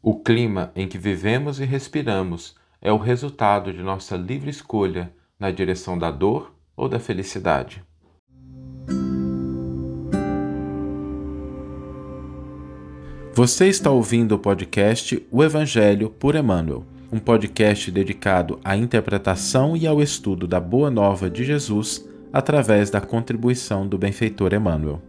O 0.00 0.14
clima 0.14 0.70
em 0.76 0.86
que 0.86 0.96
vivemos 0.96 1.58
e 1.58 1.64
respiramos 1.64 2.54
é 2.80 2.92
o 2.92 2.96
resultado 2.96 3.72
de 3.72 3.82
nossa 3.82 4.16
livre 4.16 4.48
escolha 4.48 5.12
na 5.40 5.50
direção 5.50 5.98
da 5.98 6.08
dor 6.12 6.54
ou 6.76 6.88
da 6.88 7.00
felicidade. 7.00 7.82
Você 13.34 13.66
está 13.66 13.90
ouvindo 13.90 14.36
o 14.36 14.38
podcast 14.38 15.26
O 15.32 15.42
Evangelho 15.42 16.10
por 16.10 16.36
Emmanuel, 16.36 16.84
um 17.10 17.18
podcast 17.18 17.90
dedicado 17.90 18.60
à 18.64 18.76
interpretação 18.76 19.76
e 19.76 19.84
ao 19.84 20.00
estudo 20.00 20.46
da 20.46 20.60
Boa 20.60 20.92
Nova 20.92 21.28
de 21.28 21.44
Jesus 21.44 22.08
através 22.32 22.88
da 22.88 23.00
contribuição 23.00 23.86
do 23.86 23.98
benfeitor 23.98 24.54
Emmanuel. 24.54 25.02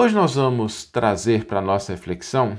Hoje 0.00 0.14
nós 0.14 0.36
vamos 0.36 0.84
trazer 0.84 1.44
para 1.46 1.58
a 1.58 1.60
nossa 1.60 1.90
reflexão 1.90 2.56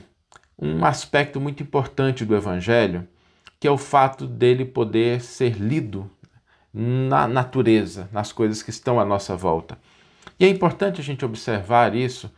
um 0.61 0.83
aspecto 0.83 1.39
muito 1.39 1.63
importante 1.63 2.25
do 2.25 2.35
Evangelho, 2.35 3.07
que 3.57 3.65
é 3.65 3.71
o 3.71 3.77
fato 3.77 4.27
dele 4.27 4.65
poder 4.65 5.21
ser 5.21 5.53
lido 5.53 6.11
na 6.73 7.29
natureza, 7.29 8.09
nas 8.11 8.33
coisas 8.33 8.61
que 8.61 8.71
estão 8.71 8.99
à 8.99 9.05
nossa 9.05 9.37
volta. 9.37 9.77
E 10.37 10.43
é 10.43 10.49
importante 10.49 10.99
a 10.99 11.03
gente 11.03 11.23
observar 11.23 11.95
isso, 11.95 12.29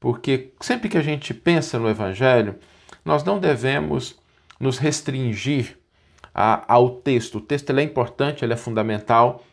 porque 0.00 0.52
sempre 0.60 0.88
que 0.88 0.98
a 0.98 1.02
gente 1.02 1.32
pensa 1.32 1.78
no 1.78 1.88
Evangelho, 1.88 2.56
nós 3.04 3.22
não 3.22 3.38
devemos 3.38 4.18
nos 4.58 4.76
restringir 4.76 5.78
a, 6.34 6.64
ao 6.66 6.96
texto. 6.96 7.38
O 7.38 7.40
texto 7.40 7.70
é 7.70 7.82
importante, 7.84 8.44
ele 8.44 8.54
é 8.54 8.56
fundamental, 8.56 9.44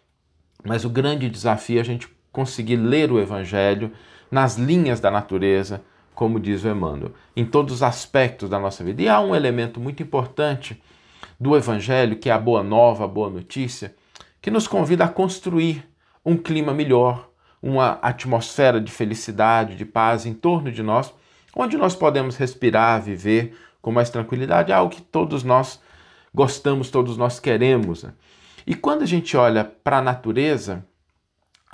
mas 0.63 0.84
o 0.84 0.90
grande 0.90 1.29
desafio 1.29 1.77
é 1.77 1.81
a 1.81 1.85
gente 1.85 2.09
conseguir 2.31 2.77
ler 2.77 3.12
o 3.12 3.20
Evangelho 3.20 3.91
nas 4.29 4.57
linhas 4.57 4.99
da 4.99 5.11
natureza, 5.11 5.81
como 6.13 6.39
diz 6.39 6.63
o 6.63 6.70
Emmanuel, 6.70 7.11
em 7.35 7.45
todos 7.45 7.75
os 7.75 7.84
aspectos 7.84 8.49
da 8.49 8.57
nossa 8.57 8.84
vida. 8.84 9.01
E 9.01 9.09
há 9.09 9.20
um 9.20 9.35
elemento 9.35 9.79
muito 9.79 10.01
importante 10.01 10.81
do 11.40 11.55
Evangelho, 11.55 12.18
que 12.18 12.29
é 12.29 12.34
a 12.34 12.40
boa 12.40 12.63
nova, 12.63 13.03
a 13.03 13.07
boa 13.07 13.29
notícia, 13.29 13.96
que 14.41 14.49
nos 14.49 14.68
convida 14.68 15.03
a 15.03 15.09
construir 15.09 15.87
um 16.23 16.37
clima 16.37 16.73
melhor, 16.73 17.29
uma 17.62 17.99
atmosfera 18.01 18.79
de 18.79 18.91
felicidade, 18.91 19.76
de 19.76 19.85
paz 19.85 20.26
em 20.26 20.34
torno 20.34 20.71
de 20.71 20.81
nós, 20.81 21.13
onde 21.55 21.77
nós 21.77 21.96
podemos 21.96 22.35
respirar, 22.35 23.01
viver 23.01 23.57
com 23.81 23.91
mais 23.91 24.09
tranquilidade, 24.09 24.71
é 24.71 24.76
algo 24.76 24.93
que 24.93 25.01
todos 25.01 25.43
nós 25.43 25.79
gostamos, 26.34 26.90
todos 26.90 27.18
nós 27.18 27.40
queremos. 27.40 28.03
Né? 28.03 28.13
E 28.65 28.76
quando 28.76 29.03
a 29.03 29.05
gente 29.05 29.37
olha 29.37 29.63
para 29.63 29.99
a 29.99 30.01
natureza, 30.01 30.85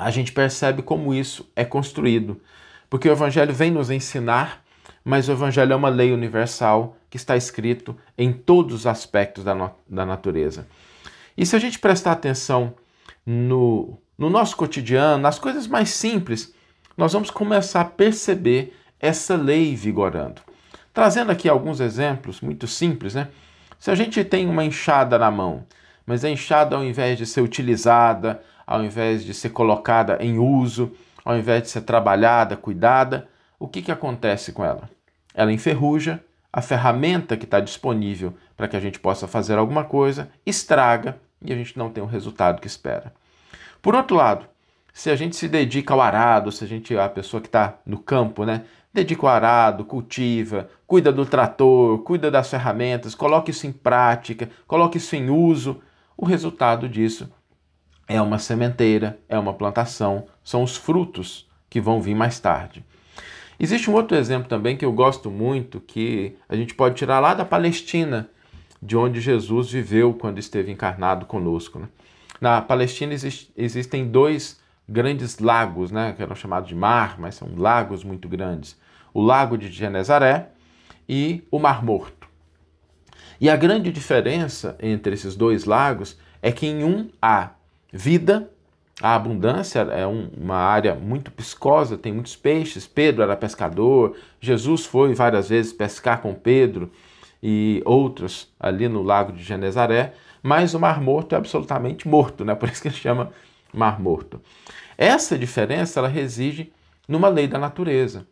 a 0.01 0.09
gente 0.09 0.31
percebe 0.31 0.81
como 0.81 1.13
isso 1.13 1.47
é 1.55 1.63
construído. 1.63 2.41
Porque 2.89 3.07
o 3.07 3.11
Evangelho 3.11 3.53
vem 3.53 3.69
nos 3.69 3.91
ensinar, 3.91 4.63
mas 5.05 5.29
o 5.29 5.31
Evangelho 5.31 5.73
é 5.73 5.75
uma 5.75 5.89
lei 5.89 6.11
universal 6.11 6.97
que 7.07 7.17
está 7.17 7.37
escrito 7.37 7.95
em 8.17 8.33
todos 8.33 8.73
os 8.73 8.87
aspectos 8.87 9.43
da, 9.43 9.53
no, 9.53 9.71
da 9.87 10.03
natureza. 10.03 10.67
E 11.37 11.45
se 11.45 11.55
a 11.55 11.59
gente 11.59 11.77
prestar 11.77 12.13
atenção 12.13 12.73
no, 13.23 13.97
no 14.17 14.29
nosso 14.29 14.57
cotidiano, 14.57 15.21
nas 15.21 15.37
coisas 15.37 15.67
mais 15.67 15.89
simples, 15.89 16.53
nós 16.97 17.13
vamos 17.13 17.29
começar 17.29 17.81
a 17.81 17.85
perceber 17.85 18.75
essa 18.99 19.35
lei 19.35 19.75
vigorando. 19.75 20.41
Trazendo 20.91 21.31
aqui 21.31 21.47
alguns 21.47 21.79
exemplos 21.79 22.41
muito 22.41 22.67
simples, 22.67 23.13
né? 23.13 23.27
Se 23.79 23.91
a 23.91 23.95
gente 23.95 24.23
tem 24.23 24.47
uma 24.47 24.65
enxada 24.65 25.17
na 25.17 25.31
mão, 25.31 25.63
mas 26.05 26.25
a 26.25 26.29
enxada, 26.29 26.75
ao 26.75 26.83
invés 26.83 27.17
de 27.17 27.25
ser 27.25 27.41
utilizada, 27.41 28.43
ao 28.65 28.83
invés 28.83 29.23
de 29.23 29.33
ser 29.33 29.49
colocada 29.49 30.17
em 30.21 30.39
uso, 30.39 30.91
ao 31.23 31.37
invés 31.37 31.63
de 31.63 31.69
ser 31.69 31.81
trabalhada, 31.81 32.57
cuidada, 32.57 33.27
o 33.59 33.67
que, 33.67 33.81
que 33.81 33.91
acontece 33.91 34.51
com 34.51 34.65
ela? 34.65 34.89
Ela 35.33 35.53
enferruja, 35.53 36.23
a 36.51 36.61
ferramenta 36.61 37.37
que 37.37 37.45
está 37.45 37.59
disponível 37.59 38.33
para 38.57 38.67
que 38.67 38.75
a 38.75 38.79
gente 38.79 38.99
possa 38.99 39.27
fazer 39.27 39.57
alguma 39.57 39.83
coisa 39.83 40.29
estraga 40.45 41.17
e 41.41 41.53
a 41.53 41.55
gente 41.55 41.77
não 41.77 41.89
tem 41.89 42.03
o 42.03 42.07
resultado 42.07 42.59
que 42.59 42.67
espera. 42.67 43.13
Por 43.81 43.95
outro 43.95 44.17
lado, 44.17 44.45
se 44.93 45.09
a 45.09 45.15
gente 45.15 45.35
se 45.35 45.47
dedica 45.47 45.93
ao 45.93 46.01
arado, 46.01 46.51
se 46.51 46.63
a 46.63 46.67
gente 46.67 46.97
a 46.97 47.07
pessoa 47.07 47.39
que 47.39 47.47
está 47.47 47.75
no 47.85 47.97
campo, 47.97 48.43
né, 48.43 48.65
dedica 48.93 49.21
ao 49.21 49.29
arado, 49.29 49.85
cultiva, 49.85 50.69
cuida 50.85 51.11
do 51.11 51.25
trator, 51.25 51.99
cuida 51.99 52.29
das 52.29 52.49
ferramentas, 52.49 53.15
coloque 53.15 53.51
isso 53.51 53.65
em 53.65 53.71
prática, 53.71 54.49
coloque 54.67 54.97
isso 54.97 55.15
em 55.15 55.29
uso, 55.29 55.81
o 56.17 56.25
resultado 56.25 56.89
disso 56.89 57.31
é 58.07 58.21
uma 58.21 58.39
sementeira, 58.39 59.19
é 59.29 59.37
uma 59.37 59.53
plantação, 59.53 60.25
são 60.43 60.63
os 60.63 60.75
frutos 60.75 61.49
que 61.69 61.79
vão 61.79 62.01
vir 62.01 62.15
mais 62.15 62.39
tarde. 62.39 62.83
Existe 63.59 63.89
um 63.89 63.93
outro 63.93 64.17
exemplo 64.17 64.49
também 64.49 64.75
que 64.75 64.83
eu 64.83 64.91
gosto 64.91 65.29
muito, 65.29 65.79
que 65.79 66.35
a 66.49 66.55
gente 66.55 66.73
pode 66.73 66.95
tirar 66.95 67.19
lá 67.19 67.33
da 67.33 67.45
Palestina, 67.45 68.29
de 68.81 68.97
onde 68.97 69.21
Jesus 69.21 69.71
viveu 69.71 70.13
quando 70.13 70.39
esteve 70.39 70.71
encarnado 70.71 71.25
conosco. 71.25 71.77
Né? 71.77 71.87
Na 72.41 72.59
Palestina 72.59 73.13
existe, 73.13 73.51
existem 73.55 74.07
dois 74.07 74.59
grandes 74.89 75.37
lagos, 75.37 75.91
né, 75.91 76.13
que 76.13 76.23
eram 76.23 76.35
chamados 76.35 76.67
de 76.67 76.75
mar, 76.75 77.19
mas 77.19 77.35
são 77.35 77.49
lagos 77.55 78.03
muito 78.03 78.27
grandes. 78.27 78.75
O 79.13 79.21
Lago 79.21 79.57
de 79.57 79.71
Genezaré 79.71 80.49
e 81.07 81.43
o 81.51 81.59
Mar 81.59 81.83
Morto. 81.83 82.27
E 83.39 83.49
a 83.49 83.55
grande 83.55 83.91
diferença 83.91 84.75
entre 84.81 85.13
esses 85.13 85.35
dois 85.35 85.65
lagos 85.65 86.17
é 86.41 86.51
que 86.51 86.65
em 86.65 86.83
um 86.83 87.09
há 87.21 87.51
vida. 87.91 88.49
A 89.01 89.15
abundância 89.15 89.79
é 89.79 90.05
um, 90.05 90.29
uma 90.37 90.57
área 90.57 90.93
muito 90.93 91.31
piscosa, 91.31 91.97
tem 91.97 92.13
muitos 92.13 92.35
peixes. 92.35 92.87
Pedro 92.87 93.23
era 93.23 93.35
pescador, 93.35 94.15
Jesus 94.39 94.85
foi 94.85 95.13
várias 95.13 95.49
vezes 95.49 95.73
pescar 95.73 96.21
com 96.21 96.33
Pedro 96.33 96.91
e 97.41 97.81
outros 97.83 98.53
ali 98.59 98.87
no 98.87 99.01
lago 99.01 99.31
de 99.31 99.43
Genezaré, 99.43 100.13
mas 100.43 100.73
o 100.73 100.79
Mar 100.79 101.01
Morto 101.01 101.33
é 101.33 101.37
absolutamente 101.37 102.07
morto, 102.07 102.45
né? 102.45 102.53
por 102.55 102.69
isso 102.69 102.81
que 102.81 102.87
ele 102.89 102.95
chama 102.95 103.31
Mar 103.73 103.99
Morto. 103.99 104.39
Essa 104.97 105.37
diferença 105.37 105.99
ela 105.99 106.07
reside 106.07 106.71
numa 107.07 107.27
lei 107.27 107.47
da 107.47 107.57
natureza. 107.57 108.27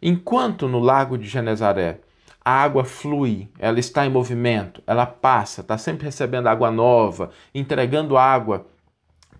Enquanto 0.00 0.68
no 0.68 0.78
lago 0.78 1.18
de 1.18 1.26
Genezaré 1.26 2.00
a 2.44 2.62
água 2.62 2.84
flui, 2.84 3.48
ela 3.58 3.80
está 3.80 4.04
em 4.04 4.10
movimento, 4.10 4.82
ela 4.86 5.06
passa, 5.06 5.62
está 5.62 5.78
sempre 5.78 6.04
recebendo 6.04 6.46
água 6.46 6.70
nova, 6.70 7.30
entregando 7.54 8.18
água 8.18 8.66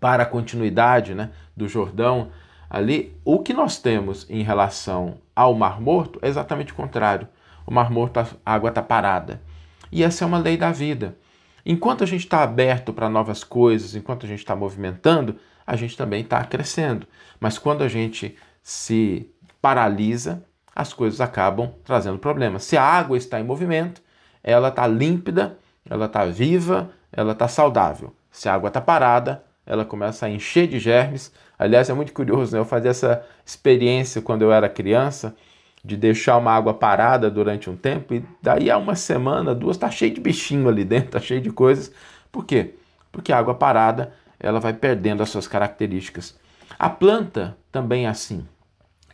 para 0.05 0.25
a 0.25 0.27
continuidade 0.27 1.15
né, 1.15 1.31
do 1.57 1.67
Jordão 1.67 2.29
ali, 2.69 3.17
o 3.25 3.39
que 3.39 3.55
nós 3.55 3.79
temos 3.79 4.29
em 4.29 4.43
relação 4.43 5.15
ao 5.35 5.55
Mar 5.55 5.81
Morto 5.81 6.19
é 6.21 6.29
exatamente 6.29 6.73
o 6.73 6.75
contrário. 6.75 7.27
O 7.67 7.73
Mar 7.73 7.91
Morto, 7.91 8.21
a 8.21 8.27
água 8.45 8.69
está 8.69 8.83
parada. 8.83 9.41
E 9.91 10.05
essa 10.05 10.23
é 10.23 10.27
uma 10.27 10.37
lei 10.37 10.59
da 10.59 10.71
vida. 10.71 11.17
Enquanto 11.65 12.05
a 12.05 12.07
gente 12.07 12.21
está 12.21 12.43
aberto 12.43 12.93
para 12.93 13.09
novas 13.09 13.43
coisas, 13.43 13.95
enquanto 13.95 14.27
a 14.27 14.29
gente 14.29 14.41
está 14.41 14.55
movimentando, 14.55 15.37
a 15.67 15.75
gente 15.75 15.97
também 15.97 16.21
está 16.21 16.45
crescendo. 16.45 17.07
Mas 17.41 17.57
quando 17.57 17.81
a 17.81 17.89
gente 17.89 18.37
se 18.63 19.27
paralisa, 19.63 20.45
as 20.77 20.93
coisas 20.93 21.19
acabam 21.19 21.73
trazendo 21.83 22.19
problemas. 22.19 22.65
Se 22.65 22.77
a 22.77 22.85
água 22.85 23.17
está 23.17 23.41
em 23.41 23.45
movimento, 23.45 24.03
ela 24.43 24.69
está 24.69 24.87
límpida, 24.87 25.57
ela 25.89 26.05
está 26.05 26.27
viva, 26.27 26.91
ela 27.11 27.33
está 27.33 27.49
saudável. 27.49 28.15
Se 28.31 28.51
a 28.51 28.55
água 28.55 28.69
está 28.69 28.83
parada, 28.83 29.43
ela 29.67 29.85
começa 29.85 30.27
a 30.27 30.31
encher 30.31 30.67
de 30.67 30.79
germes. 30.79 31.33
Aliás, 31.59 31.89
é 31.89 31.95
muito 31.95 32.13
curioso, 32.13 32.53
né? 32.53 32.61
Eu 32.61 32.65
fazia 32.65 32.91
essa 32.91 33.25
experiência 33.45 34.21
quando 34.21 34.43
eu 34.43 34.53
era 34.53 34.69
criança, 34.69 35.35
de 35.85 35.97
deixar 35.97 36.39
uma 36.39 36.53
água 36.53 36.73
parada 36.73 37.31
durante 37.31 37.69
um 37.69 37.77
tempo 37.77 38.15
e 38.15 38.25
daí 38.43 38.71
a 38.71 38.79
uma 38.79 38.95
semana, 38.95 39.55
duas, 39.55 39.77
tá 39.77 39.91
cheio 39.91 40.15
de 40.15 40.21
bichinho 40.21 40.69
ali 40.69 40.83
dentro, 40.83 41.11
tá 41.11 41.21
cheio 41.21 41.41
de 41.41 41.51
coisas. 41.51 41.93
Por 42.33 42.45
quê? 42.45 42.75
Porque 43.13 43.33
a 43.33 43.39
água 43.39 43.55
parada, 43.55 44.13
ela 44.41 44.59
vai 44.59 44.73
perdendo 44.73 45.23
as 45.23 45.29
suas 45.29 45.47
características. 45.47 46.37
A 46.79 46.89
planta 46.89 47.57
também 47.71 48.07
é 48.07 48.09
assim. 48.09 48.47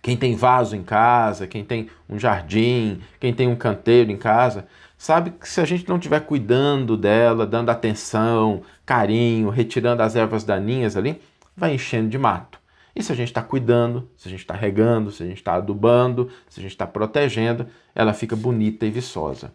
Quem 0.00 0.17
tem 0.17 0.34
vaso 0.34 0.75
em 0.75 0.82
casa, 0.82 1.47
quem 1.47 1.65
tem 1.65 1.91
um 2.09 2.19
jardim, 2.19 3.00
quem 3.19 3.35
tem 3.35 3.49
um 3.49 3.56
canteiro 3.56 4.11
em 4.11 4.17
casa, 4.17 4.67
sabe 5.00 5.31
que 5.31 5.49
se 5.49 5.62
a 5.62 5.64
gente 5.64 5.88
não 5.88 5.97
estiver 5.97 6.20
cuidando 6.20 6.94
dela, 6.94 7.47
dando 7.47 7.70
atenção, 7.70 8.61
carinho, 8.85 9.49
retirando 9.49 10.02
as 10.02 10.14
ervas 10.14 10.44
daninhas 10.44 10.94
ali, 10.94 11.19
vai 11.56 11.73
enchendo 11.73 12.11
de 12.11 12.19
mato. 12.19 12.61
E 12.94 13.02
se 13.02 13.11
a 13.11 13.14
gente 13.14 13.29
está 13.29 13.41
cuidando, 13.41 14.11
se 14.14 14.29
a 14.29 14.31
gente 14.31 14.41
está 14.41 14.52
regando, 14.52 15.11
se 15.11 15.23
a 15.23 15.26
gente 15.26 15.38
está 15.38 15.55
adubando, 15.55 16.29
se 16.50 16.61
a 16.61 16.62
gente 16.62 16.73
está 16.73 16.87
protegendo, 16.87 17.67
ela 17.94 18.12
fica 18.12 18.37
bonita 18.37 18.85
e 18.85 18.91
viçosa. 18.91 19.55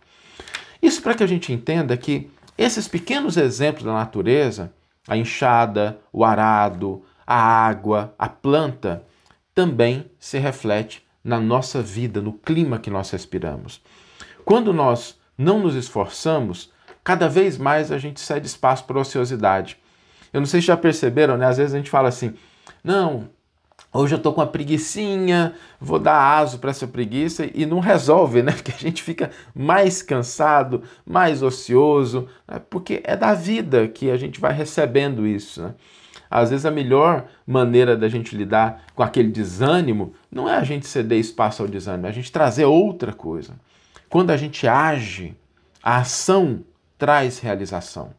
Isso 0.82 1.00
para 1.04 1.14
que 1.14 1.24
a 1.24 1.28
gente 1.28 1.54
entenda 1.54 1.96
que 1.96 2.28
esses 2.58 2.88
pequenos 2.88 3.38
exemplos 3.38 3.84
da 3.84 3.94
natureza, 3.94 4.74
a 5.08 5.16
enxada, 5.16 6.00
o 6.12 6.26
arado, 6.26 7.04
a 7.26 7.38
água, 7.38 8.16
a 8.18 8.28
planta, 8.28 9.04
também 9.54 10.10
se 10.18 10.40
reflete 10.40 11.06
na 11.24 11.40
nossa 11.40 11.84
vida, 11.84 12.20
no 12.20 12.34
clima 12.34 12.80
que 12.80 12.90
nós 12.90 13.12
respiramos. 13.12 13.80
Quando 14.44 14.74
nós 14.74 15.24
não 15.38 15.60
nos 15.60 15.76
esforçamos, 15.76 16.72
cada 17.04 17.28
vez 17.28 17.58
mais 17.58 17.92
a 17.92 17.98
gente 17.98 18.20
cede 18.20 18.48
espaço 18.48 18.86
para 18.86 19.00
ociosidade. 19.00 19.78
Eu 20.32 20.42
não 20.42 20.48
sei 20.48 20.62
se 20.62 20.68
já 20.68 20.78
perceberam, 20.78 21.38
né? 21.38 21.46
Às 21.46 21.58
vezes 21.58 21.74
a 21.74 21.78
gente 21.78 21.90
fala 21.90 22.10
assim: 22.10 22.34
não, 22.84 23.30
Hoje 23.98 24.14
eu 24.14 24.18
estou 24.18 24.34
com 24.34 24.42
uma 24.42 24.48
preguiçinha, 24.48 25.54
vou 25.80 25.98
dar 25.98 26.20
aso 26.38 26.60
para 26.60 26.70
essa 26.70 26.86
preguiça 26.86 27.50
e 27.54 27.66
não 27.66 27.80
resolve, 27.80 28.44
né? 28.44 28.52
Porque 28.54 28.74
a 28.74 28.78
gente 28.78 29.02
fica 29.02 29.32
mais 29.56 30.02
cansado, 30.02 30.84
mais 31.06 31.42
ocioso, 31.42 32.28
né? 32.46 32.62
porque 32.70 33.02
é 33.06 33.16
da 33.16 33.34
vida 33.34 33.88
que 33.88 34.12
a 34.12 34.18
gente 34.18 34.38
vai 34.38 34.52
recebendo 34.52 35.26
isso. 35.26 35.62
Né? 35.62 35.76
Às 36.30 36.50
vezes 36.50 36.66
a 36.66 36.72
melhor 36.72 37.26
maneira 37.48 37.96
da 37.96 38.10
gente 38.10 38.36
lidar 38.36 38.84
com 38.94 39.02
aquele 39.02 39.30
desânimo 39.30 40.14
não 40.30 40.50
é 40.50 40.58
a 40.58 40.64
gente 40.66 40.86
ceder 40.86 41.18
espaço 41.18 41.62
ao 41.62 41.68
desânimo, 41.70 42.08
é 42.08 42.10
a 42.10 42.14
gente 42.14 42.34
trazer 42.34 42.66
outra 42.66 43.14
coisa. 43.14 43.54
Quando 44.10 44.32
a 44.32 44.38
gente 44.38 44.68
age, 44.68 45.36
a 45.82 45.98
ação 45.98 46.64
traz 46.98 47.40
realização. 47.40 48.12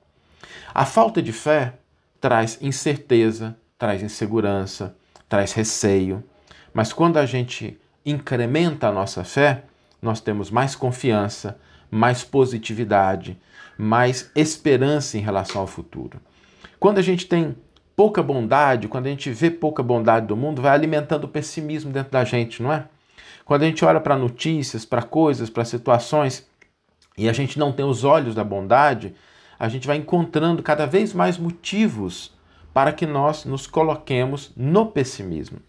A 0.74 0.84
falta 0.84 1.22
de 1.22 1.32
fé 1.32 1.74
traz 2.20 2.58
incerteza, 2.60 3.56
traz 3.78 4.02
insegurança 4.02 4.94
traz 5.28 5.52
receio. 5.52 6.22
Mas 6.72 6.92
quando 6.92 7.18
a 7.18 7.26
gente 7.26 7.78
incrementa 8.04 8.88
a 8.88 8.92
nossa 8.92 9.24
fé, 9.24 9.64
nós 10.00 10.20
temos 10.20 10.50
mais 10.50 10.74
confiança, 10.74 11.58
mais 11.90 12.22
positividade, 12.22 13.38
mais 13.76 14.30
esperança 14.34 15.18
em 15.18 15.20
relação 15.20 15.60
ao 15.60 15.66
futuro. 15.66 16.20
Quando 16.78 16.98
a 16.98 17.02
gente 17.02 17.26
tem 17.26 17.56
pouca 17.94 18.22
bondade, 18.22 18.88
quando 18.88 19.06
a 19.06 19.10
gente 19.10 19.30
vê 19.30 19.50
pouca 19.50 19.82
bondade 19.82 20.26
do 20.26 20.36
mundo, 20.36 20.62
vai 20.62 20.72
alimentando 20.72 21.24
o 21.24 21.28
pessimismo 21.28 21.90
dentro 21.90 22.12
da 22.12 22.24
gente, 22.24 22.62
não 22.62 22.72
é? 22.72 22.84
Quando 23.46 23.62
a 23.62 23.66
gente 23.66 23.84
olha 23.84 24.00
para 24.00 24.18
notícias, 24.18 24.84
para 24.84 25.02
coisas, 25.02 25.48
para 25.48 25.64
situações 25.64 26.44
e 27.16 27.28
a 27.28 27.32
gente 27.32 27.60
não 27.60 27.70
tem 27.70 27.86
os 27.86 28.02
olhos 28.02 28.34
da 28.34 28.42
bondade, 28.42 29.14
a 29.56 29.68
gente 29.68 29.86
vai 29.86 29.96
encontrando 29.96 30.64
cada 30.64 30.84
vez 30.84 31.14
mais 31.14 31.38
motivos 31.38 32.34
para 32.74 32.92
que 32.92 33.06
nós 33.06 33.44
nos 33.44 33.68
coloquemos 33.68 34.52
no 34.56 34.86
pessimismo. 34.86 35.60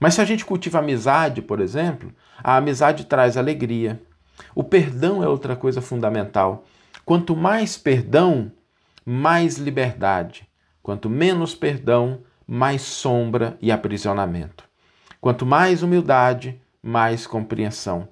Mas 0.00 0.14
se 0.14 0.20
a 0.20 0.24
gente 0.24 0.44
cultiva 0.44 0.80
amizade, 0.80 1.40
por 1.40 1.60
exemplo, 1.60 2.12
a 2.42 2.56
amizade 2.56 3.04
traz 3.04 3.36
alegria. 3.36 4.02
O 4.52 4.64
perdão 4.64 5.22
é 5.22 5.28
outra 5.28 5.54
coisa 5.54 5.80
fundamental. 5.80 6.64
Quanto 7.04 7.36
mais 7.36 7.78
perdão, 7.78 8.50
mais 9.04 9.58
liberdade. 9.58 10.46
Quanto 10.82 11.08
menos 11.08 11.54
perdão, 11.54 12.18
mais 12.44 12.82
sombra 12.82 13.56
e 13.62 13.70
aprisionamento. 13.70 14.64
Quanto 15.20 15.46
mais 15.46 15.84
humildade, 15.84 16.60
mais 16.86 17.26
compreensão. 17.26 18.08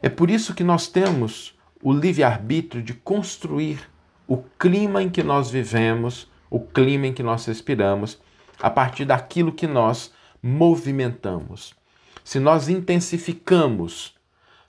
É 0.00 0.08
por 0.08 0.30
isso 0.30 0.54
que 0.54 0.62
nós 0.62 0.86
temos 0.86 1.58
o 1.82 1.92
livre-arbítrio 1.92 2.82
de 2.82 2.94
construir 2.94 3.80
o 4.26 4.38
clima 4.58 5.02
em 5.02 5.10
que 5.10 5.22
nós 5.22 5.50
vivemos 5.50 6.30
o 6.52 6.60
clima 6.60 7.06
em 7.06 7.14
que 7.14 7.22
nós 7.22 7.46
respiramos, 7.46 8.20
a 8.60 8.68
partir 8.68 9.06
daquilo 9.06 9.52
que 9.52 9.66
nós 9.66 10.12
movimentamos. 10.42 11.74
Se 12.22 12.38
nós 12.38 12.68
intensificamos 12.68 14.14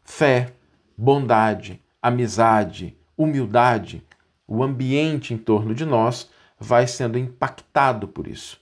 fé, 0.02 0.54
bondade, 0.98 1.82
amizade, 2.02 2.98
humildade, 3.18 4.02
o 4.48 4.64
ambiente 4.64 5.34
em 5.34 5.38
torno 5.38 5.76
de 5.76 5.86
nós 5.86 6.30
vai 6.58 6.88
sendo 6.88 7.18
impactado 7.18 8.08
por 8.08 8.28
isso. 8.28 8.62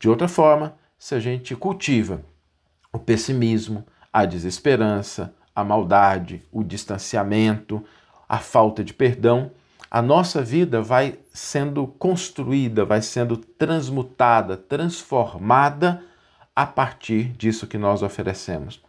De 0.00 0.08
outra 0.08 0.26
forma, 0.26 0.76
se 0.98 1.14
a 1.14 1.20
gente 1.20 1.54
cultiva 1.54 2.24
o 2.92 2.98
pessimismo, 2.98 3.86
a 4.12 4.24
desesperança, 4.24 5.34
a 5.54 5.64
maldade, 5.64 6.42
o 6.52 6.62
distanciamento, 6.62 7.84
a 8.28 8.38
falta 8.38 8.84
de 8.84 8.94
perdão, 8.94 9.50
a 9.90 10.02
nossa 10.02 10.42
vida 10.42 10.82
vai 10.82 11.18
sendo 11.32 11.86
construída, 11.86 12.84
vai 12.84 13.00
sendo 13.00 13.36
transmutada, 13.36 14.56
transformada 14.56 16.02
a 16.54 16.66
partir 16.66 17.30
disso 17.32 17.66
que 17.66 17.78
nós 17.78 18.02
oferecemos. 18.02 18.82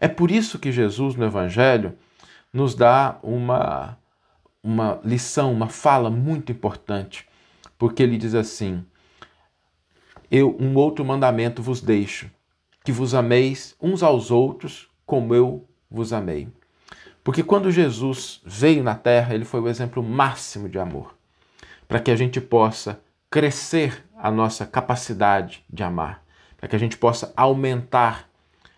É 0.00 0.08
por 0.08 0.30
isso 0.30 0.58
que 0.58 0.72
Jesus 0.72 1.14
no 1.14 1.24
Evangelho 1.24 1.96
nos 2.52 2.74
dá 2.74 3.18
uma, 3.22 3.96
uma 4.62 5.00
lição, 5.04 5.52
uma 5.52 5.68
fala 5.68 6.10
muito 6.10 6.50
importante, 6.50 7.28
porque 7.78 8.02
ele 8.02 8.16
diz 8.16 8.34
assim: 8.34 8.84
Eu 10.30 10.56
um 10.58 10.74
outro 10.76 11.04
mandamento 11.04 11.62
vos 11.62 11.80
deixo, 11.80 12.30
que 12.84 12.92
vos 12.92 13.14
ameis 13.14 13.76
uns 13.80 14.02
aos 14.02 14.30
outros 14.30 14.88
como 15.06 15.34
eu 15.34 15.66
vos 15.90 16.12
amei. 16.12 16.48
Porque 17.22 17.42
quando 17.42 17.70
Jesus 17.70 18.40
veio 18.44 18.82
na 18.82 18.94
terra, 18.94 19.34
ele 19.34 19.44
foi 19.44 19.60
o 19.60 19.68
exemplo 19.68 20.02
máximo 20.02 20.68
de 20.68 20.78
amor, 20.78 21.14
para 21.86 22.00
que 22.00 22.10
a 22.10 22.16
gente 22.16 22.40
possa 22.40 23.00
crescer 23.30 24.04
a 24.16 24.30
nossa 24.30 24.66
capacidade 24.66 25.64
de 25.72 25.82
amar, 25.82 26.24
para 26.56 26.68
que 26.68 26.76
a 26.76 26.78
gente 26.78 26.96
possa 26.96 27.32
aumentar 27.36 28.28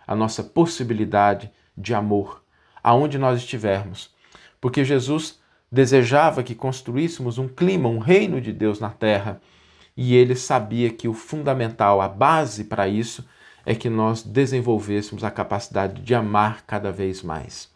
a 0.06 0.14
nossa 0.14 0.42
possibilidade 0.42 1.50
de 1.76 1.94
amor 1.94 2.42
aonde 2.82 3.18
nós 3.18 3.38
estivermos. 3.38 4.14
Porque 4.60 4.84
Jesus 4.84 5.40
desejava 5.72 6.42
que 6.42 6.54
construíssemos 6.54 7.38
um 7.38 7.48
clima, 7.48 7.88
um 7.88 7.98
reino 7.98 8.40
de 8.40 8.52
Deus 8.52 8.78
na 8.78 8.90
terra, 8.90 9.40
e 9.96 10.14
ele 10.14 10.36
sabia 10.36 10.90
que 10.90 11.08
o 11.08 11.14
fundamental, 11.14 12.00
a 12.00 12.08
base 12.08 12.64
para 12.64 12.86
isso, 12.86 13.26
é 13.66 13.74
que 13.74 13.88
nós 13.88 14.22
desenvolvêssemos 14.22 15.24
a 15.24 15.30
capacidade 15.30 16.02
de 16.02 16.14
amar 16.14 16.62
cada 16.66 16.92
vez 16.92 17.22
mais. 17.22 17.68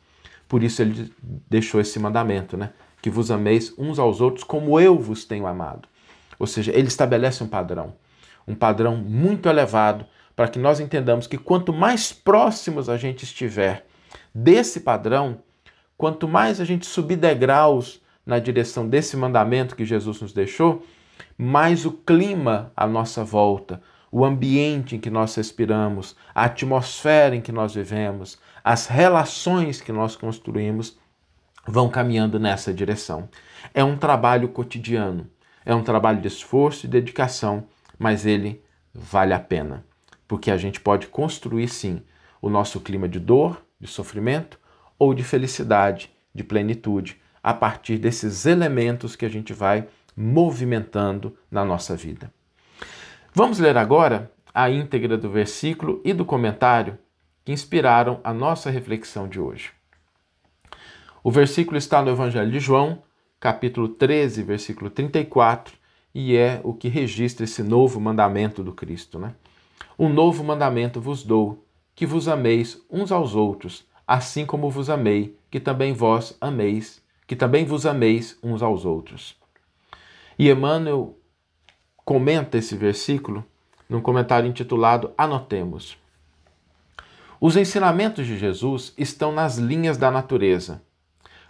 Por 0.49 0.63
isso 0.63 0.83
ele 0.83 1.13
deixou 1.21 1.81
esse 1.81 1.99
mandamento, 1.99 2.57
né? 2.57 2.71
Que 3.01 3.11
vos 3.11 3.31
ameis 3.31 3.73
uns 3.79 3.99
aos 3.99 4.21
outros 4.21 4.45
como 4.45 4.81
eu 4.81 4.99
vos 4.99 5.25
tenho 5.25 5.47
amado. 5.47 5.89
Ou 6.39 6.47
seja, 6.47 6.73
ele 6.73 6.89
estabelece 6.89 7.43
um 7.43 7.49
padrão, 7.49 7.95
um 8.47 8.55
padrão 8.55 8.97
muito 8.97 9.49
elevado, 9.49 10.07
para 10.35 10.49
que 10.49 10.59
nós 10.59 10.79
entendamos 10.79 11.27
que 11.27 11.37
quanto 11.37 11.73
mais 11.73 12.13
próximos 12.13 12.89
a 12.89 12.97
gente 12.97 13.25
estiver 13.25 13.87
desse 14.33 14.81
padrão, 14.81 15.39
quanto 15.97 16.29
mais 16.29 16.61
a 16.61 16.65
gente 16.65 16.87
subir 16.87 17.17
degraus 17.17 18.01
na 18.25 18.39
direção 18.39 18.89
desse 18.89 19.17
mandamento 19.17 19.75
que 19.75 19.85
Jesus 19.85 20.21
nos 20.21 20.33
deixou, 20.33 20.87
mais 21.37 21.85
o 21.85 21.93
clima 21.93 22.73
à 22.77 22.87
nossa 22.87 23.25
volta, 23.25 23.83
o 24.11 24.25
ambiente 24.25 24.97
em 24.97 25.01
que 25.01 25.11
nós 25.11 25.35
respiramos, 25.35 26.17
a 26.35 26.45
atmosfera 26.45 27.37
em 27.37 27.41
que 27.41 27.53
nós 27.53 27.75
vivemos, 27.75 28.39
as 28.65 28.87
relações 28.87 29.81
que 29.81 29.93
nós 29.93 30.17
construímos 30.17 30.99
vão 31.67 31.89
caminhando 31.89 32.39
nessa 32.39 32.73
direção. 32.73 33.29
É 33.75 33.85
um 33.85 33.97
trabalho 33.97 34.49
cotidiano, 34.49 35.29
é 35.65 35.75
um 35.75 35.83
trabalho 35.83 36.21
de 36.21 36.29
esforço 36.29 36.87
e 36.87 36.89
dedicação, 36.89 37.67
mas 37.99 38.25
ele 38.25 38.63
vale 38.95 39.35
a 39.35 39.41
pena, 39.41 39.85
porque 40.27 40.51
a 40.51 40.57
gente 40.57 40.81
pode 40.81 41.09
construir 41.09 41.69
sim 41.69 42.03
o 42.41 42.49
nosso 42.49 42.81
clima 42.81 43.09
de 43.09 43.21
dor, 43.21 43.63
de 43.81 43.87
sofrimento 43.87 44.59
ou 44.99 45.13
de 45.13 45.23
felicidade, 45.23 46.11
de 46.35 46.43
plenitude, 46.43 47.21
a 47.43 47.53
partir 47.55 47.99
desses 47.99 48.47
elementos 48.47 49.15
que 49.15 49.25
a 49.25 49.29
gente 49.29 49.53
vai 49.53 49.87
movimentando 50.17 51.37
na 51.51 51.65
nossa 51.65 51.95
vida. 51.97 52.33
Vamos 53.35 53.59
ler 53.59 53.77
agora 53.77 54.33
a 54.55 54.71
íntegra 54.71 55.17
do 55.17 55.31
versículo 55.31 56.01
e 56.05 56.13
do 56.13 56.25
comentário 56.25 56.99
que 57.45 57.53
inspiraram 57.53 58.21
a 58.25 58.33
nossa 58.33 58.71
reflexão 58.71 59.29
de 59.29 59.39
hoje. 59.39 59.71
O 61.23 61.31
versículo 61.31 61.77
está 61.77 62.03
no 62.03 62.11
Evangelho 62.11 62.51
de 62.51 62.59
João, 62.59 63.03
capítulo 63.39 63.89
13, 63.89 64.43
versículo 64.43 64.89
34, 64.89 65.77
e 66.15 66.37
é 66.37 66.61
o 66.65 66.73
que 66.73 66.89
registra 66.89 67.45
esse 67.45 67.63
novo 67.63 68.01
mandamento 68.01 68.65
do 68.65 68.73
Cristo. 68.73 69.19
Né? 69.19 69.35
Um 69.99 70.09
novo 70.09 70.43
mandamento 70.43 71.01
vos 71.01 71.23
dou, 71.23 71.65
que 71.95 72.07
vos 72.07 72.29
ameis 72.29 72.83
uns 72.91 73.13
aos 73.13 73.35
outros, 73.35 73.87
assim 74.07 74.47
como 74.47 74.71
vos 74.71 74.89
amei, 74.89 75.37
que 75.51 75.61
também 75.61 75.93
vós 75.93 76.37
ameis, 76.41 77.03
que 77.27 77.37
também 77.37 77.67
vos 77.67 77.85
ameis 77.85 78.39
uns 78.43 78.63
aos 78.63 78.87
outros. 78.87 79.37
E 80.39 80.49
Emmanuel 80.49 81.18
comenta 82.09 82.57
esse 82.57 82.75
versículo 82.75 83.45
num 83.87 84.01
comentário 84.01 84.49
intitulado 84.49 85.13
Anotemos. 85.19 85.99
Os 87.39 87.55
ensinamentos 87.55 88.27
de 88.27 88.39
Jesus 88.39 88.95
estão 88.97 89.31
nas 89.31 89.59
linhas 89.59 89.99
da 89.99 90.11
natureza. 90.11 90.81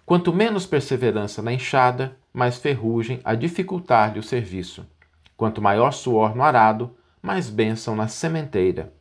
Quanto 0.05 0.33
menos 0.33 0.67
perseverança 0.67 1.41
na 1.43 1.53
enxada, 1.53 2.17
mais 2.35 2.59
ferrugem 2.59 3.21
a 3.23 3.37
dificultar-lhe 3.37 4.19
o 4.19 4.23
serviço. 4.23 4.85
Quanto 5.37 5.63
maior 5.63 5.93
suor 5.93 6.35
no 6.35 6.43
arado, 6.43 6.91
mais 7.23 7.49
bênção 7.49 7.95
na 7.95 8.09
sementeira. 8.09 8.93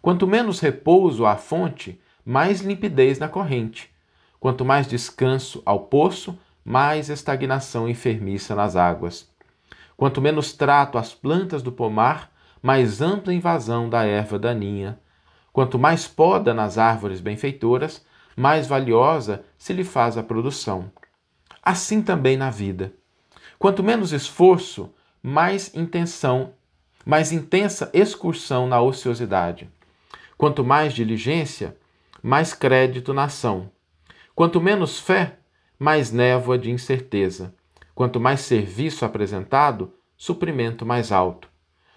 Quanto 0.00 0.28
menos 0.28 0.60
repouso 0.60 1.26
à 1.26 1.34
fonte, 1.34 2.00
mais 2.24 2.60
limpidez 2.60 3.18
na 3.18 3.28
corrente. 3.28 3.90
Quanto 4.38 4.64
mais 4.64 4.86
descanso 4.86 5.60
ao 5.66 5.80
poço, 5.80 6.38
mais 6.64 7.10
estagnação 7.10 7.88
enfermiça 7.88 8.54
nas 8.54 8.76
águas. 8.76 9.33
Quanto 9.96 10.20
menos 10.20 10.52
trato 10.52 10.98
às 10.98 11.14
plantas 11.14 11.62
do 11.62 11.72
pomar, 11.72 12.30
mais 12.62 13.00
ampla 13.00 13.32
invasão 13.32 13.88
da 13.88 14.04
erva 14.04 14.38
daninha. 14.38 14.98
Quanto 15.52 15.78
mais 15.78 16.08
poda 16.08 16.52
nas 16.52 16.78
árvores 16.78 17.20
benfeitoras, 17.20 18.04
mais 18.36 18.66
valiosa 18.66 19.44
se 19.56 19.72
lhe 19.72 19.84
faz 19.84 20.18
a 20.18 20.22
produção. 20.22 20.90
Assim 21.62 22.02
também 22.02 22.36
na 22.36 22.50
vida. 22.50 22.92
Quanto 23.58 23.82
menos 23.82 24.12
esforço, 24.12 24.92
mais 25.22 25.74
intenção 25.74 26.52
mais 27.04 27.32
intensa 27.32 27.90
excursão 27.92 28.66
na 28.66 28.80
ociosidade. 28.80 29.68
Quanto 30.38 30.64
mais 30.64 30.94
diligência, 30.94 31.76
mais 32.22 32.54
crédito 32.54 33.12
na 33.12 33.24
ação. 33.24 33.70
Quanto 34.34 34.60
menos 34.60 34.98
fé, 34.98 35.38
mais 35.78 36.10
névoa 36.10 36.58
de 36.58 36.70
incerteza. 36.70 37.54
Quanto 37.94 38.18
mais 38.18 38.40
serviço 38.40 39.04
apresentado, 39.04 39.92
suprimento 40.16 40.84
mais 40.84 41.12
alto. 41.12 41.48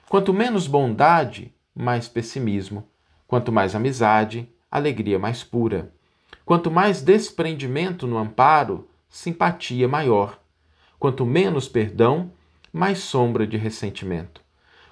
Quanto 0.08 0.34
menos 0.34 0.68
bondade, 0.68 1.54
mais 1.76 2.08
pessimismo. 2.08 2.88
Quanto 3.28 3.52
mais 3.52 3.76
amizade, 3.76 4.48
alegria 4.70 5.18
mais 5.18 5.44
pura. 5.44 5.92
Quanto 6.46 6.70
mais 6.70 7.02
desprendimento 7.02 8.08
no 8.08 8.18
amparo, 8.18 8.88
simpatia 9.10 9.88
maior. 9.88 10.40
Quanto 11.00 11.26
menos 11.26 11.68
perdão, 11.68 12.32
mais 12.72 13.00
sombra 13.00 13.46
de 13.46 13.58
ressentimento. 13.58 14.42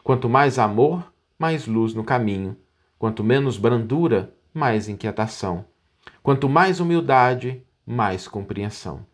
Quanto 0.04 0.28
mais 0.28 0.60
amor, 0.60 1.14
mais 1.38 1.66
luz 1.66 1.94
no 1.94 2.04
caminho. 2.04 2.58
Quanto 2.98 3.24
menos 3.24 3.58
brandura, 3.58 4.34
mais 4.54 4.90
inquietação. 4.90 5.66
Quanto 6.24 6.50
mais 6.50 6.80
humildade, 6.80 7.64
mais 7.86 8.28
compreensão. 8.28 9.06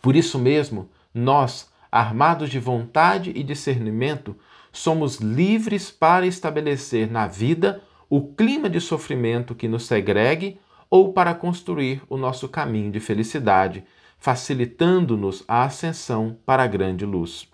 Por 0.00 0.16
isso 0.16 0.38
mesmo, 0.38 0.88
nós, 1.12 1.70
armados 1.90 2.50
de 2.50 2.58
vontade 2.58 3.32
e 3.34 3.42
discernimento, 3.42 4.36
somos 4.72 5.16
livres 5.16 5.90
para 5.90 6.26
estabelecer 6.26 7.10
na 7.10 7.26
vida 7.26 7.82
o 8.08 8.32
clima 8.34 8.68
de 8.68 8.80
sofrimento 8.80 9.54
que 9.54 9.68
nos 9.68 9.86
segregue 9.86 10.58
ou 10.88 11.12
para 11.12 11.34
construir 11.34 12.02
o 12.08 12.16
nosso 12.16 12.48
caminho 12.48 12.90
de 12.90 12.98
felicidade, 12.98 13.84
facilitando-nos 14.18 15.44
a 15.46 15.64
ascensão 15.64 16.36
para 16.44 16.64
a 16.64 16.66
grande 16.66 17.06
luz. 17.06 17.48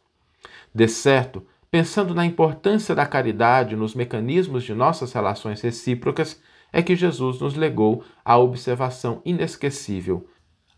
De 0.74 0.88
certo, 0.88 1.46
pensando 1.70 2.14
na 2.14 2.24
importância 2.24 2.94
da 2.94 3.06
caridade 3.06 3.76
nos 3.76 3.94
mecanismos 3.94 4.64
de 4.64 4.74
nossas 4.74 5.12
relações 5.12 5.60
recíprocas, 5.60 6.40
é 6.72 6.82
que 6.82 6.96
Jesus 6.96 7.40
nos 7.40 7.54
legou 7.54 8.04
a 8.24 8.38
observação 8.38 9.20
inesquecível: 9.24 10.26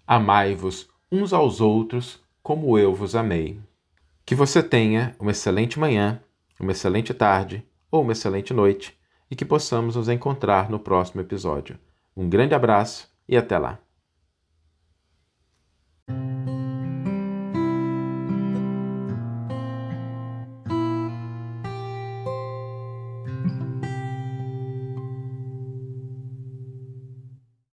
Amai-vos 0.06 0.88
uns 1.10 1.32
aos 1.32 1.60
outros 1.60 2.22
como 2.42 2.78
eu 2.78 2.94
vos 2.94 3.14
amei. 3.14 3.58
Que 4.24 4.34
você 4.34 4.62
tenha 4.62 5.14
uma 5.18 5.30
excelente 5.30 5.78
manhã, 5.78 6.20
uma 6.60 6.72
excelente 6.72 7.14
tarde 7.14 7.64
ou 7.90 8.02
uma 8.02 8.12
excelente 8.12 8.52
noite 8.52 8.98
e 9.30 9.36
que 9.36 9.44
possamos 9.44 9.96
nos 9.96 10.08
encontrar 10.08 10.70
no 10.70 10.78
próximo 10.78 11.20
episódio. 11.20 11.78
Um 12.16 12.28
grande 12.28 12.54
abraço 12.54 13.10
e 13.28 13.36
até 13.36 13.58
lá! 13.58 13.78